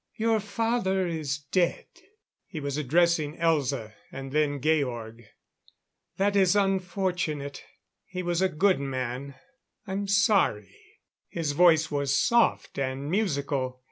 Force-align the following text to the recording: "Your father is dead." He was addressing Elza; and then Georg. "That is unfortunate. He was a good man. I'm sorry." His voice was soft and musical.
"Your 0.17 0.39
father 0.39 1.05
is 1.05 1.37
dead." 1.51 1.85
He 2.47 2.59
was 2.59 2.75
addressing 2.75 3.37
Elza; 3.37 3.93
and 4.11 4.31
then 4.31 4.59
Georg. 4.59 5.25
"That 6.17 6.35
is 6.35 6.55
unfortunate. 6.55 7.63
He 8.07 8.23
was 8.23 8.41
a 8.41 8.49
good 8.49 8.79
man. 8.79 9.35
I'm 9.85 10.07
sorry." 10.07 10.75
His 11.29 11.51
voice 11.51 11.91
was 11.91 12.17
soft 12.17 12.79
and 12.79 13.11
musical. 13.11 13.79